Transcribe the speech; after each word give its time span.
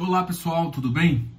Olá 0.00 0.22
pessoal, 0.22 0.70
tudo 0.70 0.90
bem? 0.90 1.30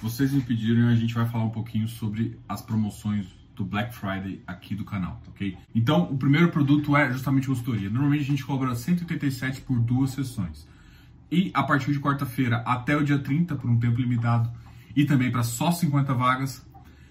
Vocês 0.00 0.32
me 0.32 0.40
pediram 0.40 0.88
e 0.88 0.92
a 0.92 0.94
gente 0.94 1.12
vai 1.12 1.26
falar 1.26 1.42
um 1.42 1.50
pouquinho 1.50 1.88
sobre 1.88 2.38
as 2.48 2.62
promoções 2.62 3.26
do 3.56 3.64
Black 3.64 3.92
Friday 3.92 4.40
aqui 4.46 4.76
do 4.76 4.84
canal, 4.84 5.20
tá 5.24 5.30
ok? 5.30 5.58
Então, 5.74 6.04
o 6.04 6.16
primeiro 6.16 6.52
produto 6.52 6.96
é 6.96 7.12
justamente 7.12 7.48
consultoria. 7.48 7.90
Normalmente 7.90 8.22
a 8.22 8.26
gente 8.26 8.44
cobra 8.44 8.76
187 8.76 9.62
por 9.62 9.80
duas 9.80 10.12
sessões. 10.12 10.68
E 11.32 11.50
a 11.52 11.64
partir 11.64 11.92
de 11.92 11.98
quarta-feira 11.98 12.58
até 12.58 12.96
o 12.96 13.02
dia 13.02 13.18
30, 13.18 13.56
por 13.56 13.68
um 13.68 13.76
tempo 13.76 14.00
limitado, 14.00 14.52
e 14.94 15.04
também 15.04 15.32
para 15.32 15.42
só 15.42 15.72
50 15.72 16.14
vagas, 16.14 16.64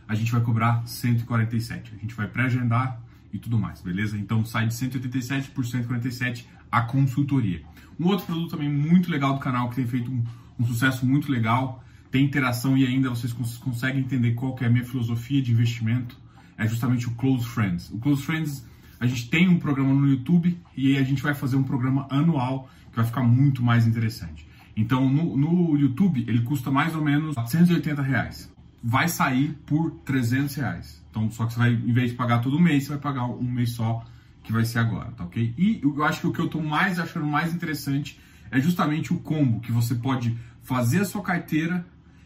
a 0.07 0.15
gente 0.15 0.31
vai 0.31 0.39
cobrar 0.39 0.87
147. 0.87 1.93
A 1.93 1.97
gente 1.97 2.15
vai 2.15 2.29
pré-agendar 2.29 3.01
e 3.33 3.37
tudo 3.37 3.59
mais, 3.59 3.81
beleza? 3.81 4.17
Então 4.17 4.45
sai 4.45 4.67
de 4.67 4.73
187 4.73 5.51
por 5.51 5.65
147 5.65 6.47
a 6.71 6.83
consultoria. 6.83 7.61
Um 7.99 8.07
outro 8.07 8.25
produto 8.25 8.51
também 8.51 8.69
muito 8.69 9.11
legal 9.11 9.33
do 9.33 9.41
canal 9.41 9.69
que 9.69 9.75
tem 9.75 9.85
feito 9.85 10.09
um, 10.09 10.23
um 10.59 10.65
sucesso 10.65 11.05
muito 11.05 11.31
legal, 11.31 11.83
tem 12.11 12.23
interação 12.23 12.77
e 12.77 12.85
ainda 12.85 13.09
vocês 13.09 13.33
cons 13.33 13.57
conseguem 13.57 14.01
entender 14.01 14.33
qual 14.33 14.55
é 14.61 14.65
a 14.65 14.69
minha 14.69 14.85
filosofia 14.85 15.41
de 15.41 15.51
investimento, 15.51 16.17
é 16.57 16.67
justamente 16.67 17.07
o 17.07 17.11
Close 17.11 17.45
Friends. 17.45 17.89
O 17.91 17.97
Close 17.97 18.23
Friends, 18.23 18.65
a 18.99 19.05
gente 19.05 19.29
tem 19.29 19.49
um 19.49 19.59
programa 19.59 19.93
no 19.93 20.07
YouTube 20.07 20.57
e 20.77 20.97
a 20.97 21.03
gente 21.03 21.21
vai 21.21 21.33
fazer 21.33 21.57
um 21.57 21.63
programa 21.63 22.07
anual 22.09 22.69
que 22.89 22.95
vai 22.95 23.05
ficar 23.05 23.23
muito 23.23 23.61
mais 23.61 23.85
interessante. 23.85 24.47
Então 24.75 25.09
no, 25.09 25.35
no 25.35 25.77
YouTube 25.77 26.23
ele 26.27 26.41
custa 26.41 26.71
mais 26.71 26.95
ou 26.95 27.03
menos 27.03 27.35
480 27.35 28.01
reais. 28.01 28.53
Vai 28.81 29.09
sair 29.09 29.57
por 29.65 29.91
300 30.05 30.55
reais. 30.55 31.05
Então 31.09 31.29
só 31.31 31.45
que 31.45 31.53
você 31.53 31.59
vai, 31.59 31.73
em 31.73 31.91
vez 31.91 32.11
de 32.11 32.15
pagar 32.15 32.39
todo 32.39 32.59
mês, 32.59 32.83
você 32.83 32.89
vai 32.89 32.99
pagar 32.99 33.25
um 33.25 33.51
mês 33.51 33.71
só 33.71 34.05
que 34.43 34.53
vai 34.53 34.63
ser 34.63 34.79
agora, 34.79 35.11
tá 35.11 35.23
ok? 35.23 35.53
E 35.57 35.81
eu 35.83 36.03
acho 36.03 36.21
que 36.21 36.27
o 36.27 36.31
que 36.31 36.39
eu 36.39 36.45
estou 36.45 36.61
mais 36.61 36.99
achando 36.99 37.25
mais 37.25 37.53
interessante 37.53 38.19
é 38.51 38.59
justamente 38.59 39.13
o 39.13 39.17
combo, 39.17 39.59
que 39.59 39.71
você 39.71 39.95
pode 39.95 40.35
fazer 40.61 41.01
a 41.01 41.05
sua 41.05 41.21
carteira 41.21 41.85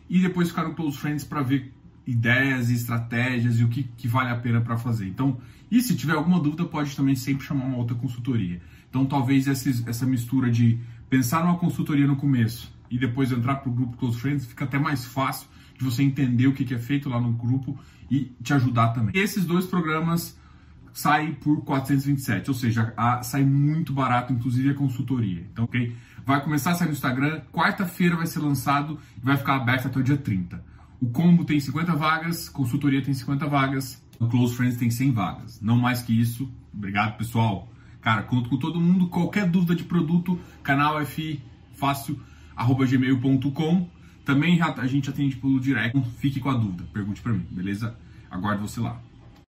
e 0.09 0.19
depois 0.19 0.49
ficar 0.49 0.63
no 0.63 0.73
Close 0.73 0.97
Friends 0.97 1.23
para 1.23 1.41
ver 1.41 1.73
ideias 2.05 2.69
e 2.69 2.73
estratégias 2.73 3.59
e 3.59 3.63
o 3.63 3.67
que, 3.67 3.83
que 3.83 4.07
vale 4.07 4.29
a 4.29 4.35
pena 4.35 4.61
para 4.61 4.77
fazer. 4.77 5.07
Então, 5.07 5.37
e 5.69 5.81
se 5.81 5.95
tiver 5.95 6.13
alguma 6.13 6.39
dúvida, 6.39 6.65
pode 6.65 6.95
também 6.95 7.15
sempre 7.15 7.45
chamar 7.45 7.65
uma 7.65 7.77
outra 7.77 7.95
consultoria. 7.95 8.59
Então, 8.89 9.05
talvez 9.05 9.47
essa, 9.47 9.69
essa 9.87 10.05
mistura 10.05 10.49
de 10.49 10.79
pensar 11.09 11.43
numa 11.43 11.57
consultoria 11.57 12.07
no 12.07 12.15
começo 12.15 12.73
e 12.89 12.97
depois 12.97 13.31
entrar 13.31 13.55
para 13.55 13.69
o 13.69 13.73
grupo 13.73 13.97
Close 13.97 14.19
Friends 14.19 14.45
fica 14.45 14.65
até 14.65 14.79
mais 14.79 15.05
fácil 15.05 15.47
de 15.77 15.85
você 15.85 16.01
entender 16.01 16.47
o 16.47 16.53
que, 16.53 16.65
que 16.65 16.73
é 16.73 16.79
feito 16.79 17.07
lá 17.07 17.21
no 17.21 17.31
grupo 17.31 17.77
e 18.09 18.31
te 18.41 18.53
ajudar 18.53 18.89
também. 18.89 19.11
Esses 19.15 19.45
dois 19.45 19.65
programas 19.65 20.37
sai 20.93 21.33
por 21.33 21.63
427, 21.63 22.49
ou 22.49 22.55
seja, 22.55 22.93
a, 22.95 23.21
sai 23.23 23.43
muito 23.43 23.93
barato, 23.93 24.33
inclusive 24.33 24.69
a 24.69 24.73
consultoria. 24.73 25.45
Então, 25.51 25.65
ok? 25.65 25.95
Vai 26.25 26.43
começar 26.43 26.71
a 26.71 26.75
sair 26.75 26.87
no 26.87 26.93
Instagram, 26.93 27.41
quarta-feira 27.51 28.15
vai 28.15 28.27
ser 28.27 28.39
lançado 28.39 28.99
e 29.17 29.25
vai 29.25 29.37
ficar 29.37 29.55
aberto 29.55 29.87
até 29.87 29.99
o 29.99 30.03
dia 30.03 30.17
30. 30.17 30.63
O 31.01 31.09
combo 31.09 31.45
tem 31.45 31.59
50 31.59 31.95
vagas, 31.95 32.49
consultoria 32.49 33.01
tem 33.01 33.13
50 33.13 33.47
vagas, 33.47 34.03
o 34.19 34.27
Close 34.27 34.53
Friends 34.55 34.77
tem 34.77 34.91
100 34.91 35.11
vagas. 35.11 35.61
Não 35.61 35.77
mais 35.77 36.01
que 36.01 36.19
isso. 36.19 36.51
Obrigado, 36.73 37.17
pessoal. 37.17 37.71
Cara, 38.01 38.23
conto 38.23 38.49
com 38.49 38.57
todo 38.57 38.79
mundo. 38.79 39.07
Qualquer 39.07 39.49
dúvida 39.49 39.75
de 39.75 39.83
produto, 39.83 40.37
canal 40.61 40.99
F 41.01 41.41
fácil, 41.73 42.19
arroba 42.55 42.85
gmail.com. 42.85 43.89
Também 44.25 44.61
a 44.61 44.87
gente 44.87 45.09
atende 45.09 45.37
pelo 45.37 45.59
direct. 45.59 45.99
Fique 46.17 46.39
com 46.39 46.49
a 46.49 46.53
dúvida, 46.53 46.83
pergunte 46.93 47.21
para 47.21 47.33
mim, 47.33 47.45
beleza? 47.49 47.97
Aguardo 48.29 48.67
você 48.67 48.79
lá. 48.79 49.01